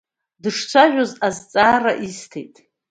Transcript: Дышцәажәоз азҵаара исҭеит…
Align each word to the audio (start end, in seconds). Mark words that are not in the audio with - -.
Дышцәажәоз 0.41 1.11
азҵаара 1.27 1.93
исҭеит… 2.07 2.55